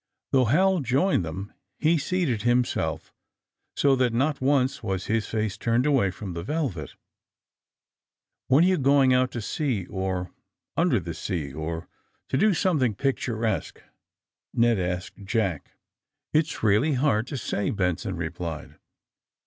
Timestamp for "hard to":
16.93-17.37